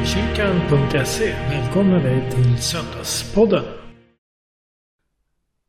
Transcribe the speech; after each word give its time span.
Pingstkyrkan.se 0.00 1.32
välkomnar 1.32 2.00
dig 2.02 2.30
till 2.30 2.62
Söndagspodden. 2.62 3.64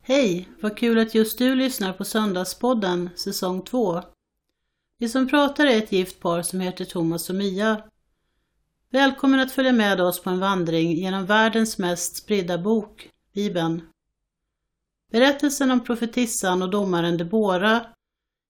Hej! 0.01 0.49
Vad 0.62 0.78
kul 0.78 0.99
att 0.99 1.15
just 1.15 1.38
du 1.38 1.55
lyssnar 1.55 1.94
på 1.94 2.05
Söndagspodden, 2.05 3.09
säsong 3.15 3.62
2. 3.62 4.01
Vi 4.97 5.09
som 5.09 5.28
pratar 5.28 5.65
är 5.65 5.78
ett 5.78 5.91
gift 5.91 6.19
par 6.19 6.41
som 6.41 6.59
heter 6.59 6.86
Thomas 6.86 7.29
och 7.29 7.36
Mia. 7.36 7.83
Välkommen 8.90 9.40
att 9.40 9.51
följa 9.51 9.73
med 9.73 10.01
oss 10.01 10.23
på 10.23 10.29
en 10.29 10.40
vandring 10.40 10.91
genom 10.91 11.26
världens 11.26 11.77
mest 11.77 12.15
spridda 12.15 12.58
bok, 12.58 13.09
Bibeln. 13.33 13.82
Berättelsen 15.12 15.72
om 15.72 15.83
profetissan 15.83 16.62
och 16.62 16.70
domaren 16.70 17.18
Debora 17.18 17.86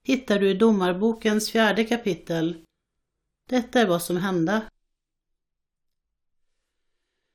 hittar 0.03 0.39
du 0.39 0.49
i 0.49 0.53
Domarbokens 0.53 1.51
fjärde 1.51 1.83
kapitel. 1.83 2.57
Detta 3.49 3.79
är 3.79 3.87
vad 3.87 4.01
som 4.01 4.17
hände. 4.17 4.61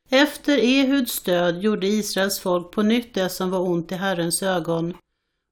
Efter 0.08 0.58
Ehuds 0.58 1.22
död 1.22 1.60
gjorde 1.60 1.86
Israels 1.86 2.40
folk 2.40 2.70
på 2.70 2.82
nytt 2.82 3.14
det 3.14 3.28
som 3.28 3.50
var 3.50 3.60
ont 3.60 3.92
i 3.92 3.94
Herrens 3.94 4.42
ögon 4.42 4.94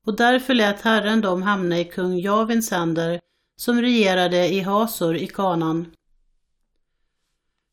och 0.06 0.16
därför 0.16 0.54
lät 0.54 0.80
Herren 0.80 1.20
dem 1.20 1.42
hamna 1.42 1.78
i 1.78 1.84
kung 1.84 2.18
Javins 2.18 2.70
händer 2.70 3.20
som 3.60 3.82
regerade 3.82 4.48
i 4.48 4.60
Hasor 4.60 5.16
i 5.16 5.26
Kanan. 5.26 5.86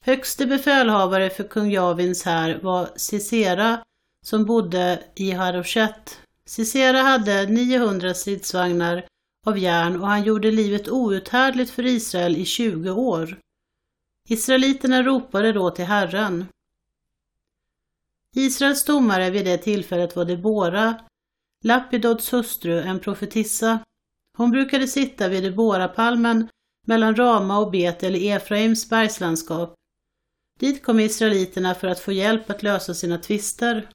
Högste 0.05 0.45
befälhavare 0.45 1.30
för 1.30 1.44
kung 1.44 1.71
Javins 1.71 2.23
här 2.23 2.59
var 2.63 2.90
Sisera 2.95 3.84
som 4.26 4.45
bodde 4.45 5.04
i 5.16 5.32
Haroshet. 5.32 6.20
Sisera 6.45 6.98
hade 6.98 7.45
900 7.45 8.13
stridsvagnar 8.13 9.05
av 9.45 9.57
järn 9.57 10.02
och 10.02 10.07
han 10.07 10.23
gjorde 10.23 10.52
livet 10.52 10.90
outhärdligt 10.90 11.71
för 11.71 11.85
Israel 11.85 12.38
i 12.38 12.45
20 12.45 12.91
år. 12.91 13.37
Israeliterna 14.29 15.04
ropade 15.04 15.52
då 15.52 15.70
till 15.70 15.85
Herren. 15.85 16.46
Israels 18.35 18.85
domare 18.85 19.29
vid 19.29 19.46
det 19.46 19.57
tillfället 19.57 20.15
var 20.15 20.26
Debora, 20.26 20.96
Lapidots 21.63 22.34
hustru, 22.34 22.79
en 22.79 22.99
profetissa. 22.99 23.79
Hon 24.37 24.51
brukade 24.51 24.87
sitta 24.87 25.27
vid 25.27 25.43
Debora-palmen 25.43 26.48
mellan 26.87 27.15
Rama 27.15 27.57
och 27.57 27.71
Betel 27.71 28.15
i 28.15 28.29
Efraims 28.29 28.90
bergslandskap. 28.90 29.74
Dit 30.59 30.84
kom 30.84 30.99
israeliterna 30.99 31.76
för 31.76 31.87
att 31.87 31.99
få 31.99 32.12
hjälp 32.12 32.49
att 32.49 32.63
lösa 32.63 32.93
sina 32.93 33.18
tvister. 33.18 33.90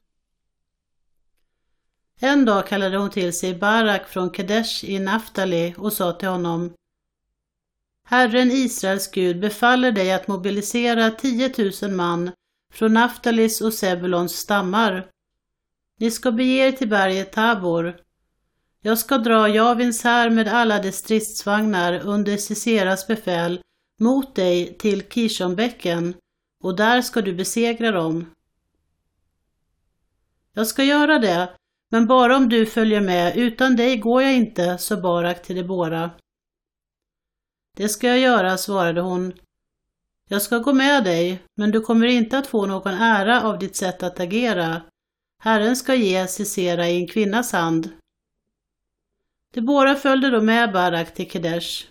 En 2.19 2.45
dag 2.45 2.67
kallade 2.67 2.97
hon 2.97 3.09
till 3.09 3.33
sig 3.33 3.55
Barak 3.55 4.07
från 4.07 4.29
Kadesh 4.29 4.85
i 4.85 4.99
Naftali 4.99 5.75
och 5.77 5.93
sa 5.93 6.11
till 6.11 6.27
honom 6.27 6.73
Herren 8.05 8.51
Israels 8.51 9.11
Gud 9.11 9.39
befaller 9.39 9.91
dig 9.91 10.11
att 10.11 10.27
mobilisera 10.27 11.11
10 11.11 11.53
000 11.81 11.91
man 11.91 12.31
från 12.77 12.93
Naftalis 12.93 13.61
och 13.61 13.73
Sebulons 13.73 14.35
stammar. 14.35 15.09
Ni 15.99 16.11
ska 16.11 16.31
bege 16.31 16.67
er 16.67 16.71
till 16.71 16.89
berget 16.89 17.31
Tabor. 17.31 17.99
Jag 18.81 18.97
ska 18.97 19.17
dra 19.17 19.49
Javins 19.49 20.03
här 20.03 20.29
med 20.29 20.47
alla 20.47 20.79
dess 20.79 20.97
stridsvagnar 20.97 21.99
under 21.99 22.37
Siseras 22.37 23.07
befäl 23.07 23.61
mot 23.99 24.35
dig 24.35 24.77
till 24.77 25.03
Kishonbäcken 25.09 26.13
och 26.63 26.75
där 26.75 27.01
ska 27.01 27.21
du 27.21 27.33
besegra 27.33 27.91
dem. 27.91 28.31
Jag 30.53 30.67
ska 30.67 30.83
göra 30.83 31.19
det, 31.19 31.49
men 31.89 32.07
bara 32.07 32.37
om 32.37 32.49
du 32.49 32.65
följer 32.65 33.01
med, 33.01 33.37
utan 33.37 33.75
dig 33.75 33.97
går 33.97 34.21
jag 34.21 34.33
inte, 34.33 34.77
sa 34.77 34.97
Barak 34.97 35.43
till 35.43 35.55
Debora. 35.55 36.11
Det 37.77 37.89
ska 37.89 38.07
jag 38.07 38.19
göra, 38.19 38.57
svarade 38.57 39.01
hon. 39.01 39.33
Jag 40.29 40.41
ska 40.41 40.57
gå 40.57 40.73
med 40.73 41.03
dig, 41.03 41.43
men 41.55 41.71
du 41.71 41.81
kommer 41.81 42.07
inte 42.07 42.37
att 42.37 42.47
få 42.47 42.65
någon 42.65 42.93
ära 42.93 43.43
av 43.43 43.59
ditt 43.59 43.75
sätt 43.75 44.03
att 44.03 44.19
agera. 44.19 44.81
Herren 45.39 45.75
ska 45.75 45.95
ge 45.95 46.27
Sisera 46.27 46.87
i 46.87 47.01
en 47.01 47.07
kvinnas 47.07 47.51
hand. 47.51 47.89
De 49.53 49.61
båda 49.61 49.95
följde 49.95 50.29
då 50.29 50.41
med 50.41 50.71
Barak 50.71 51.13
till 51.13 51.29
Kedesh. 51.29 51.85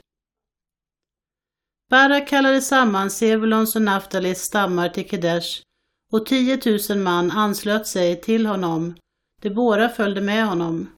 Barak 1.91 2.29
kallade 2.29 2.61
samman 2.61 3.11
Sevulons 3.11 3.77
och 3.77 3.83
Naftalis 3.83 4.43
stammar 4.43 4.89
till 4.89 5.09
Kedesh 5.09 5.63
och 6.13 6.27
10 6.27 6.61
000 6.91 6.99
man 6.99 7.31
anslöt 7.31 7.87
sig 7.87 8.21
till 8.21 8.47
honom. 8.47 8.95
De 9.43 9.51
båda 9.51 9.89
följde 9.89 10.21
med 10.21 10.47
honom. 10.47 10.91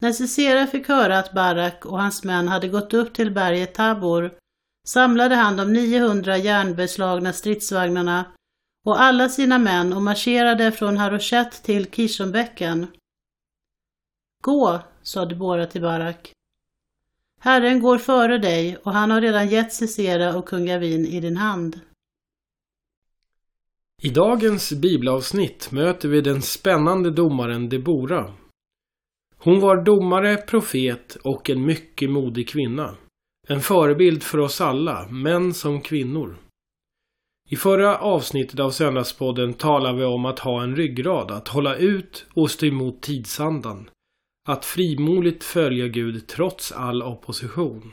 När 0.00 0.12
Sisera 0.12 0.66
fick 0.66 0.88
höra 0.88 1.18
att 1.18 1.32
Barak 1.32 1.86
och 1.86 2.00
hans 2.00 2.24
män 2.24 2.48
hade 2.48 2.68
gått 2.68 2.94
upp 2.94 3.14
till 3.14 3.30
berget 3.30 3.74
Tabor 3.74 4.41
samlade 4.88 5.34
han 5.34 5.56
de 5.56 5.72
900 5.72 6.38
järnbeslagna 6.38 7.32
stridsvagnarna 7.32 8.24
och 8.84 9.00
alla 9.00 9.28
sina 9.28 9.58
män 9.58 9.92
och 9.92 10.02
marscherade 10.02 10.72
från 10.72 10.96
Haroshet 10.96 11.62
till 11.62 11.90
Kishonbäcken. 11.90 12.86
Gå, 14.42 14.80
sa 15.02 15.24
Debora 15.24 15.66
till 15.66 15.82
Barak. 15.82 16.32
Herren 17.40 17.80
går 17.80 17.98
före 17.98 18.38
dig 18.38 18.76
och 18.76 18.92
han 18.92 19.10
har 19.10 19.20
redan 19.20 19.48
gett 19.48 19.72
Sisera 19.72 20.36
och 20.36 20.48
kung 20.48 20.66
Gavin 20.66 21.06
i 21.06 21.20
din 21.20 21.36
hand. 21.36 21.80
I 24.02 24.08
dagens 24.08 24.72
bibelavsnitt 24.72 25.72
möter 25.72 26.08
vi 26.08 26.20
den 26.20 26.42
spännande 26.42 27.10
domaren 27.10 27.68
Debora. 27.68 28.34
Hon 29.38 29.60
var 29.60 29.84
domare, 29.84 30.36
profet 30.36 31.16
och 31.24 31.50
en 31.50 31.66
mycket 31.66 32.10
modig 32.10 32.48
kvinna. 32.48 32.96
En 33.48 33.60
förebild 33.60 34.22
för 34.22 34.38
oss 34.38 34.60
alla, 34.60 35.08
män 35.08 35.54
som 35.54 35.80
kvinnor. 35.80 36.36
I 37.50 37.56
förra 37.56 37.98
avsnittet 37.98 38.60
av 38.60 38.70
Söndagspodden 38.70 39.54
talade 39.54 39.98
vi 39.98 40.04
om 40.04 40.24
att 40.24 40.38
ha 40.38 40.62
en 40.62 40.76
ryggrad, 40.76 41.30
att 41.30 41.48
hålla 41.48 41.76
ut 41.76 42.26
och 42.34 42.50
stå 42.50 42.66
emot 42.66 43.02
tidsandan. 43.02 43.90
Att 44.48 44.64
frimodigt 44.64 45.44
följa 45.44 45.88
Gud 45.88 46.26
trots 46.26 46.72
all 46.72 47.02
opposition. 47.02 47.92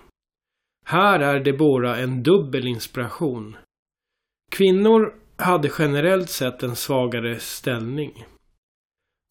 Här 0.85 1.19
är 1.19 1.39
Debora 1.39 1.97
en 1.97 2.23
dubbel 2.23 2.67
inspiration. 2.67 3.57
Kvinnor 4.51 5.13
hade 5.37 5.71
generellt 5.79 6.29
sett 6.29 6.63
en 6.63 6.75
svagare 6.75 7.39
ställning. 7.39 8.25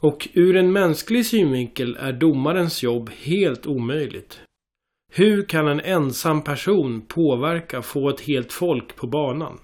Och 0.02 0.28
ur 0.32 0.56
en 0.56 0.72
mänsklig 0.72 1.26
synvinkel 1.26 1.96
är 1.96 2.12
domarens 2.12 2.82
jobb 2.82 3.10
helt 3.10 3.66
omöjligt. 3.66 4.40
Hur 5.12 5.42
kan 5.42 5.68
en 5.68 5.80
ensam 5.80 6.44
person 6.44 7.06
påverka, 7.08 7.82
få 7.82 8.08
ett 8.08 8.20
helt 8.20 8.52
folk 8.52 8.96
på 8.96 9.06
banan? 9.06 9.60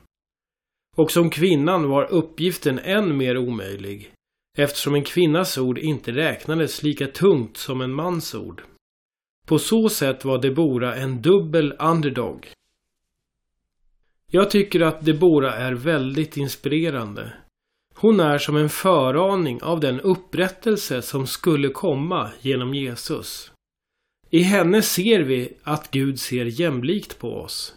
Och 0.97 1.11
som 1.11 1.31
kvinnan 1.31 1.89
var 1.89 2.13
uppgiften 2.13 2.79
än 2.79 3.17
mer 3.17 3.37
omöjlig 3.37 4.15
eftersom 4.57 4.95
en 4.95 5.05
kvinnas 5.05 5.59
ord 5.59 5.79
inte 5.79 6.13
räknades 6.13 6.83
lika 6.83 7.07
tungt 7.07 7.57
som 7.57 7.81
en 7.81 7.95
mans 7.95 8.35
ord. 8.35 8.63
På 9.47 9.59
så 9.59 9.89
sätt 9.89 10.25
var 10.25 10.43
Debora 10.43 10.95
en 10.95 11.23
dubbel 11.23 11.75
underdog. 11.79 12.49
Jag 14.31 14.51
tycker 14.51 14.81
att 14.81 15.05
Debora 15.05 15.55
är 15.55 15.73
väldigt 15.73 16.37
inspirerande. 16.37 17.33
Hon 17.95 18.21
är 18.21 18.39
som 18.39 18.57
en 18.57 18.69
föraning 18.69 19.63
av 19.63 19.81
den 19.81 20.01
upprättelse 20.01 21.03
som 21.03 21.27
skulle 21.27 21.69
komma 21.69 22.31
genom 22.41 22.75
Jesus. 22.75 23.53
I 24.35 24.43
henne 24.43 24.83
ser 24.83 25.21
vi 25.21 25.53
att 25.63 25.91
Gud 25.91 26.21
ser 26.21 26.45
jämlikt 26.45 27.19
på 27.19 27.35
oss. 27.37 27.75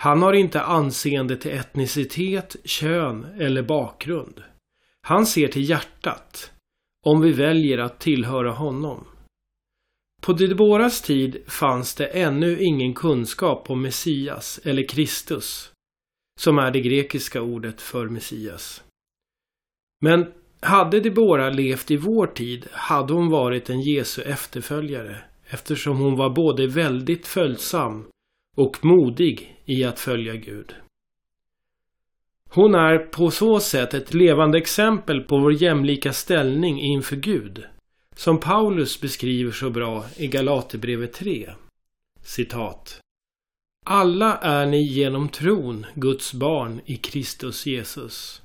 Han 0.00 0.22
har 0.22 0.32
inte 0.32 0.62
anseende 0.62 1.36
till 1.36 1.50
etnicitet, 1.50 2.56
kön 2.64 3.24
eller 3.24 3.62
bakgrund. 3.62 4.42
Han 5.02 5.26
ser 5.26 5.48
till 5.48 5.68
hjärtat, 5.68 6.52
om 7.06 7.20
vi 7.20 7.32
väljer 7.32 7.78
att 7.78 8.00
tillhöra 8.00 8.50
honom. 8.50 9.04
På 10.22 10.32
Deboras 10.32 11.02
tid 11.02 11.42
fanns 11.46 11.94
det 11.94 12.06
ännu 12.06 12.62
ingen 12.62 12.94
kunskap 12.94 13.70
om 13.70 13.82
Messias 13.82 14.60
eller 14.64 14.82
Kristus, 14.82 15.72
som 16.40 16.58
är 16.58 16.70
det 16.70 16.80
grekiska 16.80 17.42
ordet 17.42 17.80
för 17.80 18.08
Messias. 18.08 18.82
Men 20.00 20.32
hade 20.60 21.00
Debora 21.00 21.50
levt 21.50 21.90
i 21.90 21.96
vår 21.96 22.26
tid 22.26 22.66
hade 22.72 23.12
hon 23.12 23.30
varit 23.30 23.70
en 23.70 23.80
Jesu 23.80 24.22
efterföljare 24.22 25.24
eftersom 25.50 25.98
hon 25.98 26.16
var 26.16 26.30
både 26.30 26.66
väldigt 26.66 27.26
följsam 27.26 28.04
och 28.56 28.84
modig 28.84 29.56
i 29.64 29.84
att 29.84 30.00
följa 30.00 30.36
Gud. 30.36 30.74
Hon 32.50 32.74
är 32.74 32.98
på 32.98 33.30
så 33.30 33.60
sätt 33.60 33.94
ett 33.94 34.14
levande 34.14 34.58
exempel 34.58 35.20
på 35.20 35.38
vår 35.38 35.62
jämlika 35.62 36.12
ställning 36.12 36.80
inför 36.80 37.16
Gud. 37.16 37.64
Som 38.16 38.40
Paulus 38.40 39.00
beskriver 39.00 39.50
så 39.50 39.70
bra 39.70 40.04
i 40.16 40.26
Galaterbrevet 40.26 41.12
3. 41.12 41.50
Citat. 42.22 43.00
Alla 43.86 44.36
är 44.36 44.66
ni 44.66 44.82
genom 44.92 45.28
tron 45.28 45.86
Guds 45.94 46.34
barn 46.34 46.80
i 46.84 46.96
Kristus 46.96 47.66
Jesus. 47.66 48.42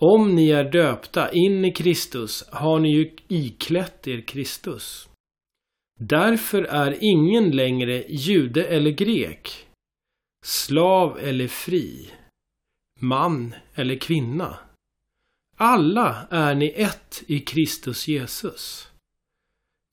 Om 0.00 0.34
ni 0.34 0.50
är 0.50 0.64
döpta 0.64 1.32
in 1.32 1.64
i 1.64 1.72
Kristus 1.72 2.48
har 2.50 2.78
ni 2.78 2.96
ju 2.96 3.16
iklätt 3.28 4.08
er 4.08 4.20
Kristus. 4.20 5.08
Därför 6.08 6.62
är 6.62 6.96
ingen 7.00 7.50
längre 7.50 8.04
jude 8.08 8.64
eller 8.64 8.90
grek. 8.90 9.66
slav 10.44 11.18
eller 11.18 11.48
fri, 11.48 12.10
man 13.00 13.54
eller 13.74 13.96
kvinna. 13.96 14.58
Alla 15.56 16.26
är 16.30 16.54
ni 16.54 16.68
ett 16.68 17.22
i 17.26 17.40
Kristus 17.40 18.08
Jesus. 18.08 18.92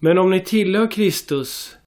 Men 0.02 0.18
om 0.18 0.30
ni 0.30 0.44
tillhör 0.44 0.92
Kristus, 0.92 1.78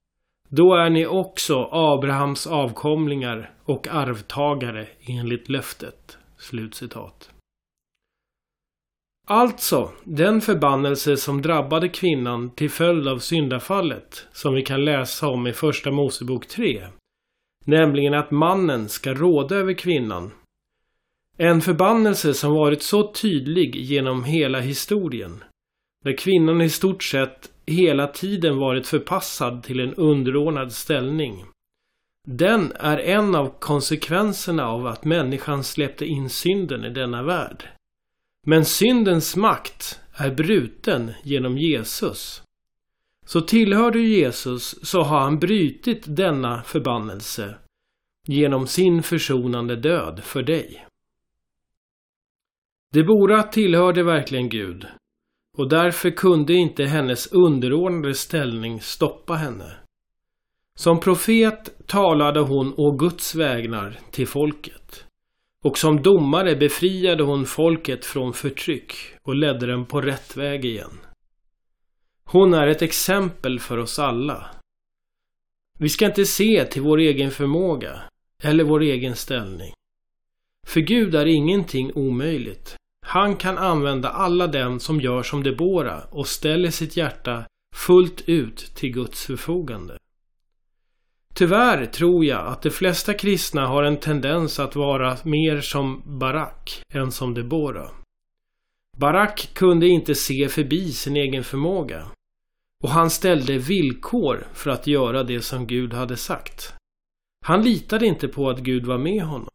då 0.49 0.75
är 0.75 0.91
ni 0.91 1.07
också 1.07 1.69
Abrahams 1.73 2.47
avkomlingar 2.47 3.55
och 3.65 3.89
arvtagare 3.89 4.89
enligt 5.01 5.49
löftet. 5.49 6.19
Slutcitat. 6.37 7.31
Alltså, 9.27 9.91
den 10.05 10.41
förbannelse 10.41 11.17
som 11.17 11.43
drabbade 11.43 11.89
kvinnan 11.89 12.51
till 12.51 12.71
följd 12.71 13.09
av 13.09 13.19
syndafallet, 13.19 14.27
som 14.33 14.55
vi 14.55 14.63
kan 14.63 14.85
läsa 14.85 15.29
om 15.29 15.47
i 15.47 15.53
Första 15.53 15.91
Mosebok 15.91 16.47
3, 16.47 16.87
nämligen 17.65 18.15
att 18.15 18.31
mannen 18.31 18.89
ska 18.89 19.15
råda 19.15 19.57
över 19.57 19.75
kvinnan. 19.75 20.31
En 21.39 21.61
förbannelse 21.61 22.35
som 22.35 22.53
varit 22.53 22.83
så 22.83 23.13
tydlig 23.13 23.77
genom 23.77 24.25
hela 24.25 24.61
historien, 24.61 25.45
där 26.05 26.17
kvinnan 26.17 26.61
i 26.61 26.69
stort 26.69 27.03
sett 27.03 27.51
hela 27.67 28.07
tiden 28.07 28.59
varit 28.59 28.87
förpassad 28.87 29.63
till 29.63 29.81
en 29.81 29.95
underordnad 29.95 30.73
ställning. 30.73 31.45
Den 32.29 32.73
är 32.75 32.99
en 32.99 33.35
av 33.35 33.59
konsekvenserna 33.59 34.69
av 34.69 34.87
att 34.87 35.05
människan 35.05 35.65
släppte 35.65 36.07
in 36.07 36.29
synden 36.29 36.85
i 36.85 36.91
denna 36.91 37.23
värld. 37.23 37.69
Men 38.47 38.65
syndens 38.65 39.37
makt 39.37 40.01
är 40.15 40.35
bruten 40.35 41.13
genom 41.25 41.59
Jesus. 41.59 42.43
Så 43.27 43.41
tillhör 43.41 43.91
du 43.91 44.09
Jesus 44.09 44.89
så 44.89 45.03
har 45.03 45.21
han 45.21 45.39
brutit 45.39 46.17
denna 46.17 46.63
förbannelse 46.63 47.59
genom 48.29 48.67
sin 48.67 49.03
försonande 49.03 49.77
död 49.77 50.21
för 50.25 50.43
dig. 50.43 50.87
Debora 52.93 53.43
tillhörde 53.43 54.03
verkligen 54.03 54.49
Gud 54.49 54.87
och 55.59 55.69
därför 55.69 56.11
kunde 56.11 56.55
inte 56.55 56.85
hennes 56.85 57.33
underordnade 57.33 58.15
ställning 58.15 58.81
stoppa 58.81 59.35
henne. 59.35 59.77
Som 60.75 61.01
profet 61.01 61.87
talade 61.87 62.41
hon 62.41 62.75
å 62.77 62.97
Guds 62.97 63.35
vägnar 63.35 63.99
till 64.11 64.27
folket. 64.27 65.07
Och 65.65 65.79
som 65.79 66.03
domare 66.03 66.57
befriade 66.57 67.23
hon 67.23 67.47
folket 67.47 68.05
från 68.05 68.33
förtryck 68.33 68.93
och 69.23 69.35
ledde 69.35 69.67
dem 69.67 69.87
på 69.87 70.01
rätt 70.01 70.37
väg 70.37 70.65
igen. 70.65 71.01
Hon 72.25 72.55
är 72.55 72.67
ett 72.67 72.83
exempel 72.83 73.59
för 73.61 73.79
oss 73.79 73.99
alla. 73.99 74.51
Vi 75.79 75.89
ska 75.89 76.07
inte 76.07 76.25
se 76.25 76.65
till 76.65 76.83
vår 76.83 76.99
egen 76.99 77.31
förmåga 77.31 78.03
eller 78.43 78.65
vår 78.65 78.83
egen 78.83 79.17
ställning. 79.17 79.73
För 80.67 80.81
Gud 80.81 81.15
är 81.15 81.27
ingenting 81.27 81.93
omöjligt. 81.95 82.77
Han 83.07 83.37
kan 83.37 83.59
använda 83.59 84.09
alla 84.09 84.47
dem 84.47 84.81
som 84.81 85.01
gör 85.01 85.23
som 85.23 85.43
Debora 85.43 86.03
och 86.11 86.27
ställer 86.27 86.71
sitt 86.71 86.97
hjärta 86.97 87.45
fullt 87.75 88.29
ut 88.29 88.57
till 88.57 88.93
Guds 88.93 89.27
förfogande. 89.27 89.99
Tyvärr 91.35 91.87
tror 91.87 92.25
jag 92.25 92.47
att 92.47 92.63
de 92.63 92.71
flesta 92.71 93.15
kristna 93.15 93.67
har 93.67 93.83
en 93.83 93.97
tendens 93.97 94.61
att 94.61 94.77
vara 94.77 95.17
mer 95.25 95.61
som 95.61 96.03
Barak 96.19 96.83
än 96.95 97.13
som 97.13 97.35
Debora. 97.35 97.91
Barak 98.97 99.51
kunde 99.55 99.87
inte 99.87 100.15
se 100.15 100.49
förbi 100.49 100.93
sin 100.93 101.17
egen 101.17 101.45
förmåga. 101.45 102.07
Och 102.83 102.91
han 102.91 103.11
ställde 103.11 103.59
villkor 103.59 104.47
för 104.53 104.71
att 104.71 104.87
göra 104.87 105.23
det 105.23 105.41
som 105.41 105.67
Gud 105.67 105.93
hade 105.93 106.17
sagt. 106.17 106.75
Han 107.45 107.63
litade 107.63 108.07
inte 108.07 108.29
på 108.29 108.51
att 108.51 108.59
Gud 108.59 108.87
var 108.87 108.99
med 108.99 109.23
honom. 109.23 109.49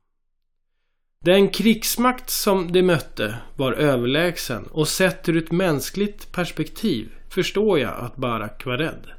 Den 1.25 1.50
krigsmakt 1.50 2.29
som 2.29 2.71
de 2.71 2.81
mötte 2.83 3.38
var 3.56 3.74
överlägsen 3.74 4.68
och 4.68 4.88
sett 4.88 5.29
ur 5.29 5.38
ett 5.38 5.51
mänskligt 5.51 6.31
perspektiv 6.31 7.09
förstår 7.29 7.79
jag 7.79 8.00
att 8.00 8.15
Barak 8.15 8.65
var 8.65 8.77
rädd. 8.77 9.17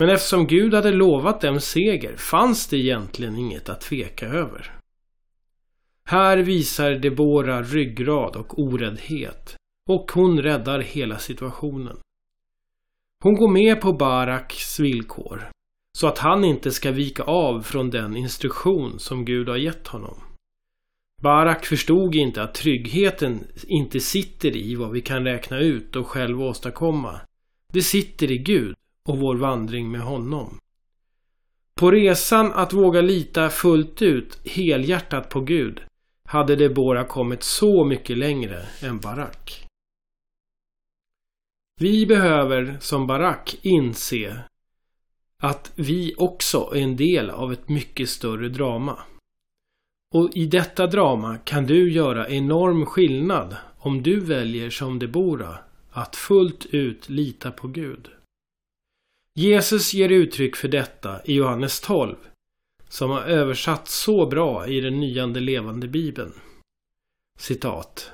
Men 0.00 0.08
eftersom 0.08 0.46
Gud 0.46 0.74
hade 0.74 0.90
lovat 0.90 1.40
dem 1.40 1.60
seger 1.60 2.16
fanns 2.16 2.68
det 2.68 2.76
egentligen 2.76 3.36
inget 3.36 3.68
att 3.68 3.80
tveka 3.80 4.26
över. 4.26 4.72
Här 6.04 6.38
visar 6.38 6.90
Debora 6.90 7.62
ryggrad 7.62 8.36
och 8.36 8.58
oräddhet 8.58 9.56
och 9.90 10.12
hon 10.14 10.42
räddar 10.42 10.80
hela 10.80 11.18
situationen. 11.18 11.98
Hon 13.22 13.34
går 13.34 13.48
med 13.48 13.80
på 13.80 13.92
Baraks 13.92 14.80
villkor 14.80 15.50
så 15.98 16.06
att 16.06 16.18
han 16.18 16.44
inte 16.44 16.70
ska 16.70 16.90
vika 16.90 17.22
av 17.22 17.62
från 17.62 17.90
den 17.90 18.16
instruktion 18.16 18.98
som 18.98 19.24
Gud 19.24 19.48
har 19.48 19.56
gett 19.56 19.86
honom. 19.86 20.16
Barak 21.22 21.66
förstod 21.66 22.14
inte 22.14 22.42
att 22.42 22.54
tryggheten 22.54 23.46
inte 23.66 24.00
sitter 24.00 24.56
i 24.56 24.74
vad 24.74 24.90
vi 24.90 25.00
kan 25.00 25.24
räkna 25.24 25.58
ut 25.58 25.96
och 25.96 26.06
själv 26.06 26.42
åstadkomma. 26.42 27.20
Det 27.72 27.82
sitter 27.82 28.30
i 28.30 28.38
Gud 28.38 28.76
och 29.10 29.18
vår 29.18 29.36
vandring 29.36 29.90
med 29.90 30.00
honom. 30.00 30.58
På 31.74 31.90
resan 31.90 32.52
att 32.52 32.72
våga 32.72 33.00
lita 33.00 33.48
fullt 33.48 34.02
ut 34.02 34.38
helhjärtat 34.44 35.28
på 35.28 35.40
Gud 35.40 35.80
hade 36.28 36.56
Debora 36.56 37.04
kommit 37.04 37.42
så 37.42 37.84
mycket 37.84 38.18
längre 38.18 38.66
än 38.82 38.98
Barak. 38.98 39.66
Vi 41.80 42.06
behöver 42.06 42.76
som 42.80 43.06
Barak 43.06 43.56
inse 43.62 44.44
att 45.42 45.72
vi 45.74 46.14
också 46.18 46.70
är 46.74 46.80
en 46.80 46.96
del 46.96 47.30
av 47.30 47.52
ett 47.52 47.68
mycket 47.68 48.08
större 48.08 48.48
drama. 48.48 48.98
Och 50.14 50.30
i 50.34 50.46
detta 50.46 50.86
drama 50.86 51.38
kan 51.38 51.66
du 51.66 51.92
göra 51.92 52.28
enorm 52.28 52.86
skillnad 52.86 53.56
om 53.78 54.02
du 54.02 54.20
väljer 54.20 54.70
som 54.70 54.98
Debora 54.98 55.58
att 55.90 56.16
fullt 56.16 56.66
ut 56.66 57.08
lita 57.08 57.50
på 57.50 57.68
Gud. 57.68 58.08
Jesus 59.34 59.94
ger 59.94 60.08
uttryck 60.08 60.56
för 60.56 60.68
detta 60.68 61.24
i 61.24 61.34
Johannes 61.34 61.80
12 61.80 62.16
som 62.88 63.10
har 63.10 63.22
översatts 63.22 63.94
så 63.94 64.26
bra 64.26 64.66
i 64.66 64.80
den 64.80 65.00
nyande 65.00 65.40
levande 65.40 65.88
bibeln. 65.88 66.32
Citat. 67.38 68.12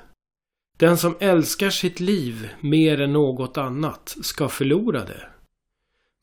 Den 0.77 0.97
som 0.97 1.15
älskar 1.19 1.69
sitt 1.69 1.99
liv 1.99 2.49
mer 2.61 3.01
än 3.01 3.13
något 3.13 3.57
annat 3.57 4.17
ska 4.21 4.49
förlora 4.49 5.05
det. 5.05 5.29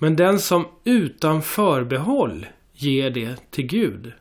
Men 0.01 0.17
den 0.17 0.41
som 0.41 0.67
utan 0.85 1.43
förbehåll 1.43 2.47
ger 2.73 3.11
det 3.11 3.51
till 3.51 3.67
Gud 3.67 4.13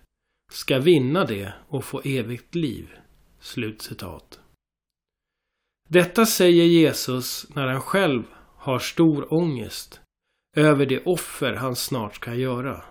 ska 0.51 0.79
vinna 0.79 1.25
det 1.25 1.53
och 1.67 1.83
få 1.83 2.01
evigt 2.03 2.55
liv. 2.55 2.89
Slutcitat. 3.39 4.39
Detta 5.89 6.25
säger 6.25 6.65
Jesus 6.65 7.45
när 7.55 7.67
han 7.67 7.81
själv 7.81 8.23
har 8.57 8.79
stor 8.79 9.33
ångest 9.33 9.99
över 10.53 10.85
det 10.85 11.03
offer 11.05 11.53
han 11.53 11.75
snart 11.75 12.15
ska 12.15 12.33
göra. 12.33 12.83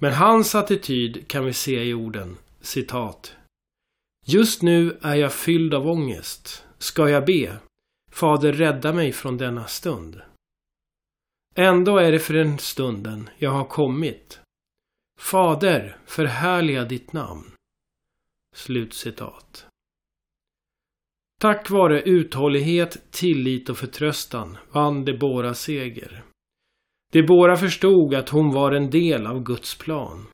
Men 0.00 0.12
hans 0.12 0.54
attityd 0.54 1.28
kan 1.28 1.44
vi 1.44 1.52
se 1.52 1.84
i 1.84 1.94
orden 1.94 2.36
citat. 2.60 3.36
Just 4.26 4.62
nu 4.62 4.98
är 5.02 5.14
jag 5.14 5.32
fylld 5.32 5.74
av 5.74 5.86
ångest. 5.86 6.64
Ska 6.78 7.08
jag 7.08 7.24
be? 7.24 7.58
Fader 8.10 8.52
rädda 8.52 8.92
mig 8.92 9.12
från 9.12 9.36
denna 9.36 9.66
stund. 9.66 10.20
Ändå 11.54 11.98
är 11.98 12.12
det 12.12 12.18
för 12.18 12.34
den 12.34 12.58
stunden 12.58 13.30
jag 13.38 13.50
har 13.50 13.64
kommit. 13.64 14.40
Fader, 15.20 15.96
förhärliga 16.06 16.84
ditt 16.84 17.12
namn. 17.12 17.52
Slutcitat. 18.54 19.66
Tack 21.40 21.70
vare 21.70 22.02
uthållighet, 22.02 23.02
tillit 23.10 23.68
och 23.68 23.78
förtröstan 23.78 24.58
vann 24.72 25.04
Debora 25.04 25.54
seger. 25.54 26.24
Debora 27.16 27.56
förstod 27.56 28.14
att 28.14 28.28
hon 28.28 28.52
var 28.52 28.72
en 28.72 28.90
del 28.90 29.26
av 29.26 29.42
Guds 29.42 29.78
plan. 29.78 30.26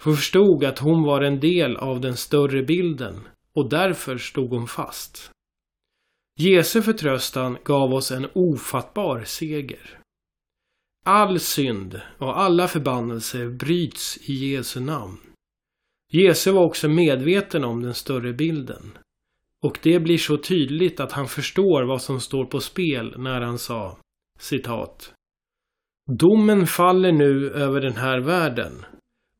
Förstod 0.00 0.64
att 0.64 0.78
hon 0.78 1.02
var 1.02 1.22
en 1.22 1.40
del 1.40 1.76
av 1.76 2.00
den 2.00 2.16
större 2.16 2.62
bilden 2.62 3.28
och 3.54 3.70
därför 3.70 4.16
stod 4.16 4.50
hon 4.50 4.66
fast. 4.66 5.30
Jesu 6.38 6.82
förtröstan 6.82 7.58
gav 7.64 7.92
oss 7.94 8.10
en 8.10 8.26
ofattbar 8.34 9.24
seger. 9.24 9.98
All 11.04 11.40
synd 11.40 12.00
och 12.18 12.40
alla 12.40 12.68
förbannelser 12.68 13.48
bryts 13.48 14.18
i 14.30 14.32
Jesu 14.32 14.80
namn. 14.80 15.18
Jesu 16.12 16.52
var 16.52 16.64
också 16.64 16.88
medveten 16.88 17.64
om 17.64 17.82
den 17.82 17.94
större 17.94 18.32
bilden. 18.32 18.98
Och 19.62 19.78
det 19.82 20.00
blir 20.00 20.18
så 20.18 20.36
tydligt 20.36 21.00
att 21.00 21.12
han 21.12 21.28
förstår 21.28 21.86
vad 21.86 22.02
som 22.02 22.20
står 22.20 22.44
på 22.44 22.60
spel 22.60 23.14
när 23.18 23.40
han 23.40 23.58
sa 23.58 23.98
citat. 24.38 25.14
Domen 26.18 26.66
faller 26.66 27.12
nu 27.12 27.50
över 27.50 27.80
den 27.80 27.96
här 27.96 28.18
världen 28.18 28.72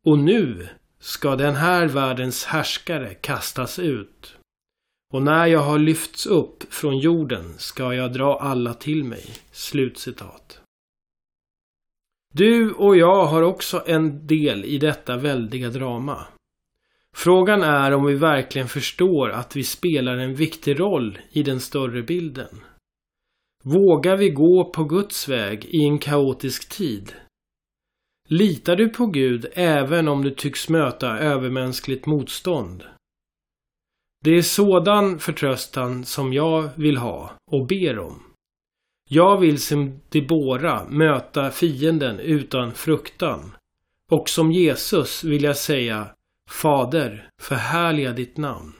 och 0.07 0.19
nu 0.19 0.69
ska 1.01 1.37
den 1.37 1.55
här 1.55 1.87
världens 1.87 2.45
härskare 2.45 3.15
kastas 3.15 3.79
ut. 3.79 4.37
Och 5.13 5.23
när 5.23 5.47
jag 5.47 5.61
har 5.61 5.79
lyfts 5.79 6.27
upp 6.27 6.63
från 6.75 6.99
jorden 6.99 7.55
ska 7.59 7.95
jag 7.95 8.13
dra 8.13 8.39
alla 8.41 8.75
till 8.75 9.05
mig. 9.05 9.25
Slutcitat. 9.53 10.61
Du 12.35 12.73
och 12.73 12.97
jag 12.97 13.25
har 13.25 13.43
också 13.43 13.83
en 13.87 14.27
del 14.27 14.65
i 14.65 14.79
detta 14.79 15.17
väldiga 15.17 15.69
drama. 15.69 16.27
Frågan 17.17 17.63
är 17.63 17.95
om 17.95 18.07
vi 18.07 18.15
verkligen 18.15 18.69
förstår 18.69 19.31
att 19.31 19.57
vi 19.57 19.65
spelar 19.65 20.17
en 20.17 20.35
viktig 20.35 20.81
roll 20.81 21.19
i 21.31 21.43
den 21.43 21.61
större 21.61 22.03
bilden. 22.03 22.61
Vågar 23.73 24.17
vi 24.17 24.31
gå 24.31 24.71
på 24.75 24.85
Guds 24.85 25.29
väg 25.29 25.65
i 25.65 25.85
en 25.85 25.99
kaotisk 25.99 26.69
tid? 26.69 27.13
Litar 28.29 28.77
du 28.77 28.89
på 28.89 29.07
Gud 29.07 29.47
även 29.53 30.09
om 30.09 30.23
du 30.23 30.31
tycks 30.31 30.69
möta 30.69 31.19
övermänskligt 31.19 32.07
motstånd? 32.07 32.85
Det 34.25 34.31
är 34.31 34.43
sådan 34.43 35.19
förtröstan 35.19 36.05
som 36.05 36.33
jag 36.33 36.69
vill 36.77 36.97
ha 36.97 37.33
och 37.51 37.67
ber 37.67 37.99
om. 37.99 38.23
Jag 39.09 39.41
vill 39.41 39.59
som 39.59 40.01
Debora 40.09 40.89
möta 40.89 41.51
fienden 41.51 42.21
utan 42.21 42.73
fruktan. 42.73 43.53
Och 44.11 44.29
som 44.29 44.53
Jesus 44.53 45.25
vill 45.25 45.43
jag 45.43 45.57
säga 45.57 46.15
Fader, 46.51 47.29
förhärliga 47.43 48.13
ditt 48.13 48.37
namn. 48.37 48.73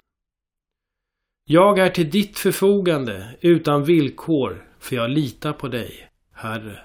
Jag 1.45 1.79
är 1.79 1.91
till 1.91 2.11
ditt 2.11 2.39
förfogande 2.39 3.39
utan 3.41 3.85
villkor, 3.85 4.70
för 4.81 4.97
jag 4.97 5.11
litar 5.11 5.53
på 5.53 5.69
dig, 5.69 6.11
Herre. 6.33 6.85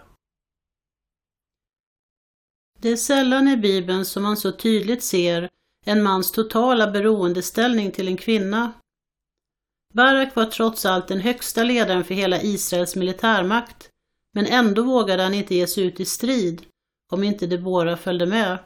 Det 2.79 2.89
är 2.89 2.95
sällan 2.95 3.47
i 3.47 3.57
Bibeln 3.57 4.05
som 4.05 4.23
man 4.23 4.37
så 4.37 4.51
tydligt 4.51 5.03
ser 5.03 5.49
en 5.85 6.03
mans 6.03 6.31
totala 6.31 6.91
beroendeställning 6.91 7.91
till 7.91 8.07
en 8.07 8.17
kvinna. 8.17 8.73
Barak 9.93 10.35
var 10.35 10.45
trots 10.45 10.85
allt 10.85 11.07
den 11.07 11.19
högsta 11.19 11.63
ledaren 11.63 12.03
för 12.03 12.13
hela 12.13 12.41
Israels 12.41 12.95
militärmakt, 12.95 13.89
men 14.31 14.45
ändå 14.45 14.83
vågade 14.83 15.23
han 15.23 15.33
inte 15.33 15.55
ge 15.55 15.67
sig 15.67 15.83
ut 15.83 15.99
i 15.99 16.05
strid 16.05 16.65
om 17.11 17.23
inte 17.23 17.47
Debora 17.47 17.97
följde 17.97 18.25
med. 18.25 18.59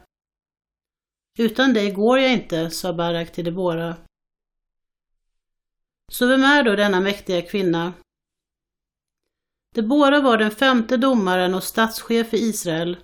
Utan 1.37 1.73
dig 1.73 1.91
går 1.91 2.19
jag 2.19 2.33
inte, 2.33 2.69
sa 2.69 2.93
Barak 2.93 3.31
till 3.31 3.45
Debora. 3.45 3.95
Så 6.11 6.27
vem 6.27 6.43
är 6.43 6.63
då 6.63 6.75
denna 6.75 6.99
mäktiga 6.99 7.41
kvinna? 7.41 7.93
Debora 9.75 10.21
var 10.21 10.37
den 10.37 10.51
femte 10.51 10.97
domaren 10.97 11.55
och 11.55 11.63
statschef 11.63 12.33
i 12.33 12.37
Israel. 12.37 12.97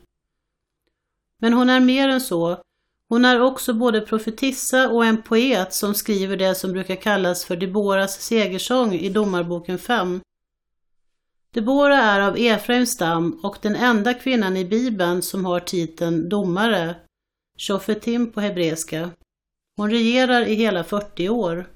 Men 1.42 1.54
hon 1.54 1.70
är 1.70 1.80
mer 1.80 2.10
än 2.10 2.22
så. 2.22 2.62
Hon 3.10 3.26
är 3.26 3.42
också 3.42 3.74
både 3.74 4.02
profetissa 4.02 4.90
och 4.90 5.06
en 5.06 5.22
poet 5.22 5.74
som 5.74 5.94
skriver 5.94 6.38
det 6.38 6.56
som 6.56 6.72
brukar 6.72 6.96
kallas 6.96 7.46
för 7.46 7.56
Deboras 7.56 8.22
segersång 8.22 8.94
i 8.94 9.10
Domarboken 9.10 9.80
5. 9.80 10.22
Debora 11.52 11.98
är 11.98 12.22
av 12.22 12.38
Efraims 12.38 12.92
stam 12.92 13.40
och 13.44 13.58
den 13.62 13.76
enda 13.76 14.14
kvinnan 14.14 14.58
i 14.58 14.66
Bibeln 14.66 15.22
som 15.22 15.46
har 15.46 15.60
titeln 15.60 16.30
domare, 16.30 16.96
Shofetim 17.58 18.32
på 18.32 18.42
hebreiska. 18.42 19.10
Hon 19.78 19.92
regerar 19.92 20.42
i 20.42 20.54
hela 20.54 20.84
40 20.84 21.30
år. 21.30 21.70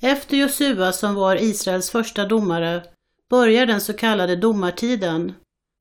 Efter 0.00 0.36
Josua 0.36 0.92
som 0.92 1.14
var 1.14 1.36
Israels 1.36 1.90
första 1.90 2.24
domare 2.24 2.82
börjar 3.32 3.66
den 3.66 3.80
så 3.80 3.92
kallade 3.92 4.36
domartiden. 4.36 5.34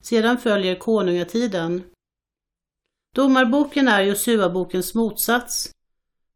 Sedan 0.03 0.37
följer 0.37 0.75
konungatiden. 0.75 1.83
Domarboken 3.15 3.87
är 3.87 4.01
Josua-bokens 4.01 4.95
motsats. 4.95 5.71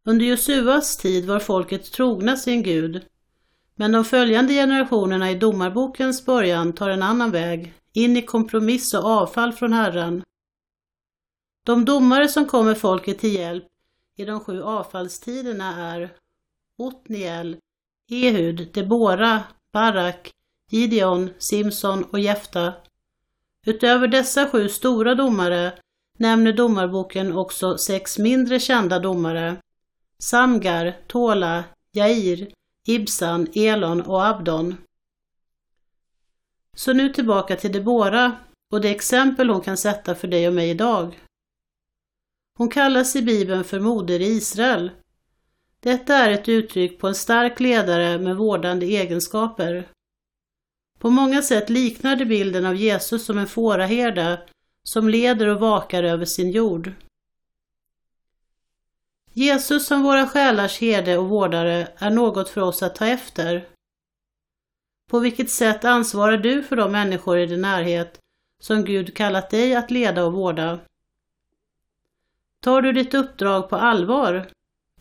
Under 0.06 0.26
Josuas 0.26 0.98
tid 0.98 1.26
var 1.26 1.40
folket 1.40 1.92
trogna 1.92 2.36
sin 2.36 2.64
Gud, 2.64 3.06
men 3.76 3.92
de 3.92 4.06
följande 4.06 4.54
generationerna 4.54 5.32
i 5.32 5.36
domarbokens 5.36 6.26
början 6.26 6.74
tar 6.74 6.90
en 6.90 7.04
annan 7.04 7.32
väg, 7.32 7.74
in 7.94 8.18
i 8.18 8.22
kompromiss 8.22 8.94
och 8.94 9.06
avfall 9.06 9.54
från 9.54 9.74
Herren. 9.74 10.24
De 11.66 11.86
domare 11.86 12.28
som 12.28 12.46
kommer 12.46 12.76
folket 12.76 13.20
till 13.20 13.34
hjälp 13.34 13.68
i 14.18 14.26
de 14.26 14.40
sju 14.40 14.62
avfallstiderna 14.62 15.94
är 15.94 16.14
Otniel, 16.78 17.58
Ehud, 18.12 18.74
Debora, 18.74 19.44
Barak, 19.74 20.32
Gideon, 20.72 21.30
Simson 21.38 22.04
och 22.04 22.20
Jefta. 22.20 22.74
Utöver 23.66 24.08
dessa 24.08 24.50
sju 24.50 24.70
stora 24.70 25.16
domare 25.16 25.74
nämner 26.18 26.54
domarboken 26.54 27.38
också 27.38 27.78
sex 27.78 28.18
mindre 28.18 28.60
kända 28.60 29.00
domare. 29.00 29.56
Samgar, 30.20 30.98
Tola, 31.08 31.64
Jair, 31.92 32.54
Ibsan, 32.88 33.48
Elon 33.54 34.02
och 34.02 34.26
Abdon. 34.26 34.78
Så 36.76 36.94
nu 36.94 37.10
tillbaka 37.10 37.56
till 37.56 37.72
Debora 37.72 38.36
och 38.72 38.82
det 38.82 38.90
exempel 38.90 39.50
hon 39.50 39.62
kan 39.62 39.78
sätta 39.78 40.16
för 40.16 40.28
dig 40.28 40.48
och 40.48 40.54
mig 40.54 40.70
idag. 40.70 41.20
Hon 42.58 42.70
kallas 42.70 43.16
i 43.16 43.22
Bibeln 43.22 43.64
för 43.64 43.80
Moder 43.80 44.20
i 44.20 44.26
Israel. 44.26 44.92
Detta 45.80 46.16
är 46.16 46.32
ett 46.32 46.50
uttryck 46.50 47.00
på 47.00 47.08
en 47.08 47.16
stark 47.16 47.60
ledare 47.60 48.20
med 48.20 48.36
vårdande 48.36 48.86
egenskaper. 48.86 49.88
På 51.06 51.12
många 51.12 51.42
sätt 51.42 51.70
liknar 51.70 52.16
det 52.16 52.26
bilden 52.26 52.66
av 52.66 52.76
Jesus 52.76 53.26
som 53.26 53.38
en 53.38 53.48
fåraherde 53.48 54.42
som 54.84 55.10
leder 55.10 55.48
och 55.48 55.60
vakar 55.60 56.04
över 56.04 56.26
sin 56.26 56.52
jord. 56.52 56.92
Jesus 59.34 59.86
som 59.86 60.04
våra 60.04 60.28
själars 60.28 60.80
herde 60.80 61.18
och 61.18 61.30
vårdare 61.30 61.88
är 61.98 62.10
något 62.10 62.50
för 62.50 62.62
oss 62.62 62.84
att 62.84 62.96
ta 62.96 63.08
efter. 63.08 63.68
På 65.10 65.20
vilket 65.20 65.50
sätt 65.50 65.86
ansvarar 65.86 66.38
du 66.38 66.64
för 66.64 66.76
de 66.76 66.92
människor 66.92 67.38
i 67.38 67.46
din 67.46 67.62
närhet 67.62 68.20
som 68.62 68.86
Gud 68.86 69.16
kallat 69.16 69.50
dig 69.50 69.76
att 69.76 69.92
leda 69.92 70.24
och 70.24 70.34
vårda? 70.34 70.80
Tar 72.60 72.82
du 72.82 72.92
ditt 72.92 73.14
uppdrag 73.14 73.70
på 73.70 73.76
allvar? 73.76 74.48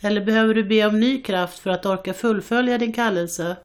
Eller 0.01 0.25
behöver 0.25 0.55
du 0.55 0.65
be 0.65 0.87
om 0.87 1.01
ny 1.01 1.23
kraft 1.23 1.59
för 1.59 1.71
att 1.71 1.87
orka 1.87 2.15
fullfölja 2.15 2.79
din 2.79 2.93
kallelse? 2.93 3.57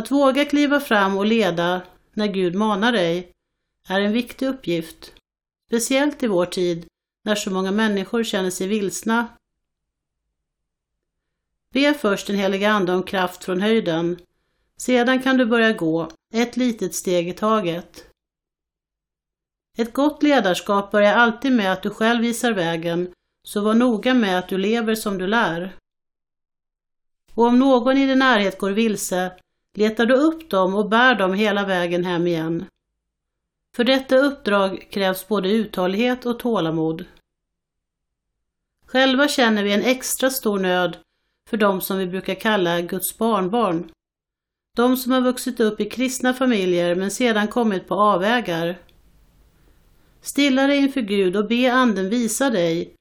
Att 0.00 0.10
våga 0.10 0.44
kliva 0.44 0.80
fram 0.80 1.18
och 1.18 1.26
leda 1.26 1.82
när 2.12 2.26
Gud 2.26 2.54
manar 2.54 2.92
dig 2.92 3.32
är 3.88 4.00
en 4.00 4.12
viktig 4.12 4.46
uppgift, 4.46 5.12
speciellt 5.66 6.22
i 6.22 6.26
vår 6.26 6.46
tid 6.46 6.86
när 7.24 7.34
så 7.34 7.50
många 7.50 7.70
människor 7.70 8.24
känner 8.24 8.50
sig 8.50 8.66
vilsna. 8.66 9.28
Be 11.72 11.94
först 11.94 12.26
den 12.26 12.36
heliga 12.36 12.70
Ande 12.70 12.92
om 12.92 13.02
kraft 13.02 13.44
från 13.44 13.60
höjden. 13.60 14.18
Sedan 14.76 15.22
kan 15.22 15.36
du 15.36 15.46
börja 15.46 15.72
gå, 15.72 16.08
ett 16.32 16.56
litet 16.56 16.94
steg 16.94 17.28
i 17.28 17.32
taget. 17.32 18.04
Ett 19.78 19.92
gott 19.92 20.22
ledarskap 20.22 20.90
börjar 20.90 21.14
alltid 21.14 21.52
med 21.52 21.72
att 21.72 21.82
du 21.82 21.90
själv 21.90 22.20
visar 22.20 22.52
vägen, 22.52 23.12
så 23.42 23.60
var 23.60 23.74
noga 23.74 24.14
med 24.14 24.38
att 24.38 24.48
du 24.48 24.58
lever 24.58 24.94
som 24.94 25.18
du 25.18 25.26
lär. 25.26 25.76
Och 27.34 27.44
om 27.44 27.58
någon 27.58 27.96
i 27.98 28.06
din 28.06 28.18
närhet 28.18 28.58
går 28.58 28.70
vilse, 28.70 29.32
letar 29.76 30.06
du 30.06 30.14
upp 30.14 30.50
dem 30.50 30.74
och 30.74 30.88
bär 30.88 31.14
dem 31.14 31.34
hela 31.34 31.66
vägen 31.66 32.04
hem 32.04 32.26
igen. 32.26 32.64
För 33.76 33.84
detta 33.84 34.16
uppdrag 34.16 34.88
krävs 34.90 35.28
både 35.28 35.50
uthållighet 35.50 36.26
och 36.26 36.38
tålamod. 36.38 37.04
Själva 38.86 39.28
känner 39.28 39.64
vi 39.64 39.72
en 39.72 39.82
extra 39.82 40.30
stor 40.30 40.58
nöd 40.58 40.96
för 41.48 41.56
de 41.56 41.80
som 41.80 41.98
vi 41.98 42.06
brukar 42.06 42.34
kalla 42.34 42.80
Guds 42.80 43.18
barnbarn. 43.18 43.90
De 44.76 44.96
som 44.96 45.12
har 45.12 45.20
vuxit 45.20 45.60
upp 45.60 45.80
i 45.80 45.90
kristna 45.90 46.34
familjer 46.34 46.94
men 46.94 47.10
sedan 47.10 47.48
kommit 47.48 47.88
på 47.88 47.94
avvägar. 47.94 48.78
Stilla 50.20 50.66
dig 50.66 50.78
inför 50.78 51.00
Gud 51.00 51.36
och 51.36 51.48
be 51.48 51.72
Anden 51.72 52.10
visa 52.10 52.50
dig 52.50 52.94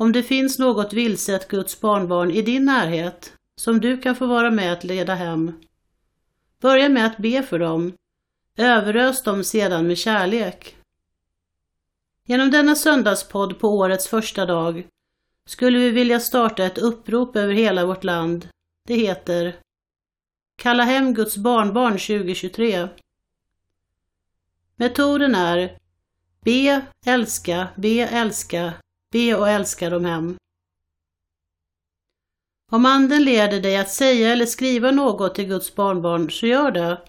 om 0.00 0.12
det 0.12 0.22
finns 0.22 0.58
något 0.58 0.92
vilset 0.92 1.48
Guds 1.48 1.80
barnbarn 1.80 2.30
i 2.30 2.42
din 2.42 2.64
närhet 2.64 3.32
som 3.56 3.80
du 3.80 3.98
kan 3.98 4.16
få 4.16 4.26
vara 4.26 4.50
med 4.50 4.72
att 4.72 4.84
leda 4.84 5.14
hem. 5.14 5.52
Börja 6.64 6.88
med 6.88 7.06
att 7.06 7.18
be 7.18 7.42
för 7.42 7.58
dem. 7.58 7.92
Överös 8.56 9.22
dem 9.22 9.44
sedan 9.44 9.86
med 9.86 9.98
kärlek. 9.98 10.76
Genom 12.26 12.50
denna 12.50 12.74
söndagspodd 12.74 13.58
på 13.58 13.68
årets 13.68 14.08
första 14.08 14.46
dag 14.46 14.86
skulle 15.46 15.78
vi 15.78 15.90
vilja 15.90 16.20
starta 16.20 16.64
ett 16.64 16.78
upprop 16.78 17.36
över 17.36 17.54
hela 17.54 17.86
vårt 17.86 18.04
land. 18.04 18.48
Det 18.86 18.94
heter 18.94 19.56
Kalla 20.56 20.82
hem 20.82 21.14
Guds 21.14 21.36
barnbarn 21.36 21.92
2023. 21.92 22.88
Metoden 24.76 25.34
är 25.34 25.78
Be, 26.40 26.86
älska, 27.06 27.68
be, 27.76 28.06
älska, 28.06 28.72
be 29.12 29.34
och 29.34 29.48
älska 29.48 29.90
dem 29.90 30.04
hem. 30.04 30.36
Om 32.74 32.86
anden 32.86 33.24
leder 33.24 33.60
dig 33.60 33.76
att 33.76 33.90
säga 33.90 34.32
eller 34.32 34.46
skriva 34.46 34.90
något 34.90 35.34
till 35.34 35.46
Guds 35.46 35.74
barnbarn, 35.74 36.30
så 36.30 36.46
gör 36.46 36.70
det. 36.70 37.02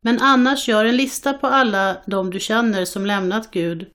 Men 0.00 0.20
annars 0.20 0.68
gör 0.68 0.84
en 0.84 0.96
lista 0.96 1.32
på 1.32 1.46
alla 1.46 2.02
de 2.06 2.30
du 2.30 2.40
känner 2.40 2.84
som 2.84 3.06
lämnat 3.06 3.50
Gud 3.50 3.90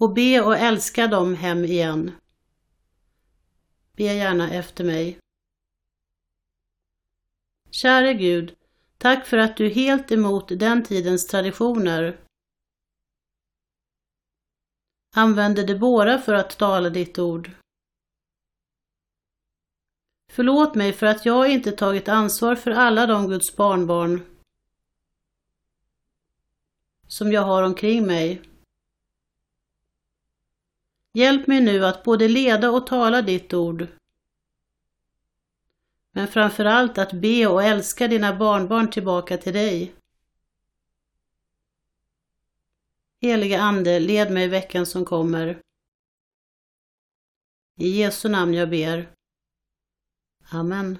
och 0.00 0.14
be 0.14 0.40
och 0.40 0.56
älska 0.56 1.06
dem 1.06 1.34
hem 1.34 1.64
igen. 1.64 2.12
Be 3.96 4.02
gärna 4.02 4.50
efter 4.50 4.84
mig. 4.84 5.18
Käre 7.70 8.14
Gud, 8.14 8.54
tack 8.98 9.26
för 9.26 9.36
att 9.36 9.56
du 9.56 9.66
är 9.66 9.74
helt 9.74 10.12
emot 10.12 10.48
den 10.48 10.84
tidens 10.84 11.26
traditioner 11.26 12.20
använder 15.16 15.66
Debora 15.66 16.18
för 16.18 16.34
att 16.34 16.58
tala 16.58 16.90
ditt 16.90 17.18
ord. 17.18 17.59
Förlåt 20.32 20.74
mig 20.74 20.92
för 20.92 21.06
att 21.06 21.26
jag 21.26 21.50
inte 21.50 21.72
tagit 21.72 22.08
ansvar 22.08 22.54
för 22.54 22.70
alla 22.70 23.06
de 23.06 23.28
Guds 23.28 23.56
barnbarn 23.56 24.22
som 27.06 27.32
jag 27.32 27.42
har 27.42 27.62
omkring 27.62 28.06
mig. 28.06 28.42
Hjälp 31.12 31.46
mig 31.46 31.60
nu 31.60 31.86
att 31.86 32.04
både 32.04 32.28
leda 32.28 32.70
och 32.70 32.86
tala 32.86 33.22
ditt 33.22 33.54
ord. 33.54 33.86
Men 36.12 36.28
framför 36.28 36.64
allt 36.64 36.98
att 36.98 37.12
be 37.12 37.46
och 37.46 37.62
älska 37.62 38.08
dina 38.08 38.36
barnbarn 38.36 38.90
tillbaka 38.90 39.38
till 39.38 39.52
dig. 39.52 39.94
Heliga 43.20 43.60
Ande, 43.60 44.00
led 44.00 44.32
mig 44.32 44.44
i 44.44 44.48
veckan 44.48 44.86
som 44.86 45.04
kommer. 45.04 45.62
I 47.76 47.88
Jesu 47.88 48.28
namn 48.28 48.54
jag 48.54 48.70
ber. 48.70 49.19
Amen. 50.52 50.98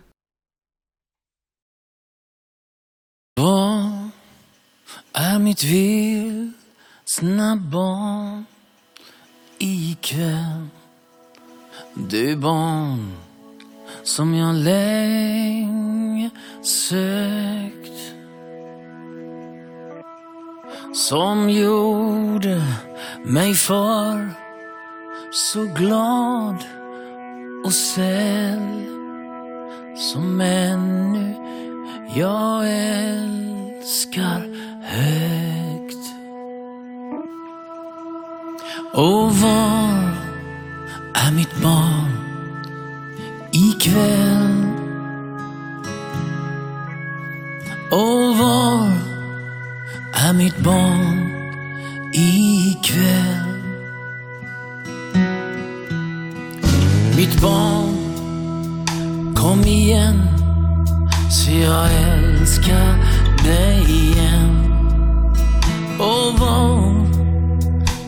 Vad 3.37 4.11
är 5.13 5.39
mitt 5.39 5.65
vilsna 5.65 7.57
barn 7.57 8.45
ikväll? 9.59 10.69
Du 11.95 12.37
barn 12.37 13.13
som 14.03 14.35
jag 14.35 14.55
länge 14.55 16.31
sökt 16.63 18.15
som 20.95 21.51
gjorde 21.51 22.63
mig 23.25 23.55
för 23.55 24.31
så 25.33 25.65
glad 25.65 26.65
och 27.65 27.73
säll 27.73 29.00
som 30.01 30.41
ännu 30.41 31.35
jag 32.15 32.65
älskar 32.69 34.43
högt. 34.83 35.97
Och 38.93 39.33
var 39.33 40.15
är 41.15 41.33
mitt 41.33 41.63
barn 41.63 42.11
ikväll? 43.53 44.67
Och 47.91 48.39
var 48.39 48.93
är 50.13 50.33
mitt 50.33 50.59
barn 50.59 51.31
ikväll? 52.13 53.51
Mitt 57.17 57.41
barn, 57.43 57.80
kom 59.41 59.61
igen, 59.61 60.23
så 61.31 61.51
jag 61.51 61.89
älskar 61.93 62.95
dig 63.45 63.85
igen. 63.91 64.73
Och 65.99 66.39
var 66.41 67.07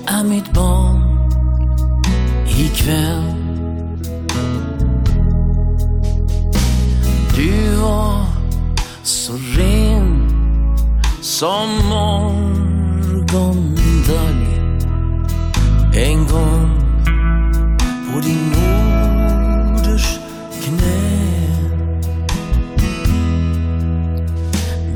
är 0.06 0.24
mitt 0.24 0.52
barn 0.52 1.28
ikväll? 2.46 3.34
Du 7.36 7.76
var 7.76 8.24
så 9.02 9.32
ren 9.32 10.28
som 11.20 11.68
morgondag 11.88 12.32
en 15.94 16.26
gång 16.26 16.80
på 18.12 18.20
din 18.20 18.48
moders 18.48 18.91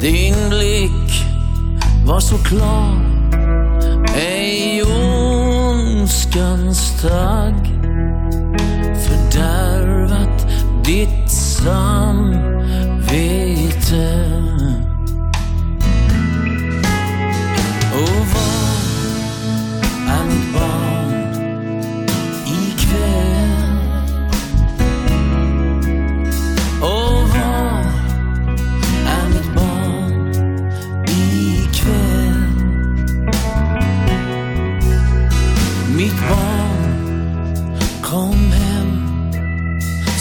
Din 0.06 0.34
blick 0.48 1.24
var 2.04 2.20
så 2.20 2.38
klar, 2.38 3.00
ej 4.16 4.82
ondskans 5.72 6.22
tagg 7.02 7.66
fördärvat 9.06 10.46
ditt 10.84 11.30
samvete. 11.30 12.36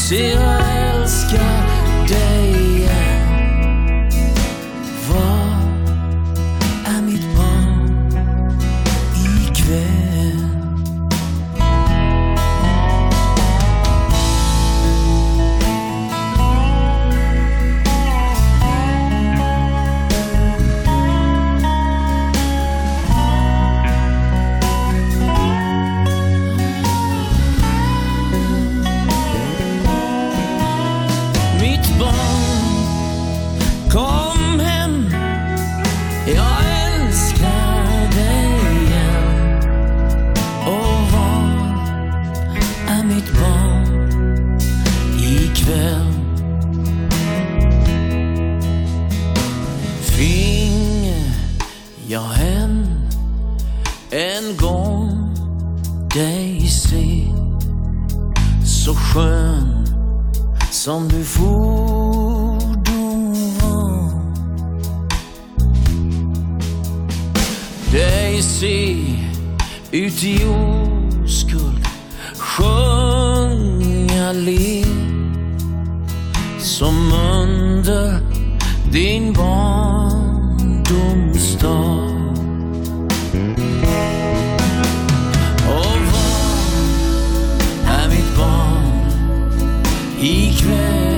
Se 0.09 0.29
jag 0.29 0.77
älskar 0.77 1.74
ut 69.95 70.23
i 70.23 70.45
oskuld 70.45 71.87
sjunga 72.37 74.31
le 74.31 74.83
som 76.59 77.13
under 77.13 78.19
din 78.91 79.33
barndomsdag. 79.33 80.35
Och 85.67 85.99
var 86.11 86.69
är 87.87 88.09
mitt 88.09 88.37
barn 88.37 89.09
ikväll? 90.21 91.14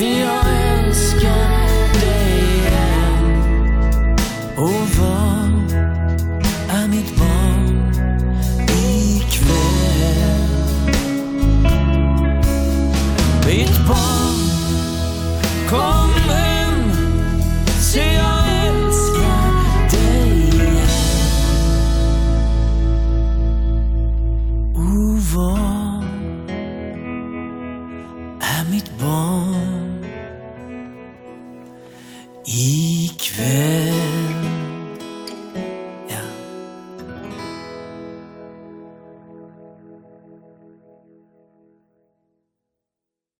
Igen, 0.00 0.28
se 0.28 0.37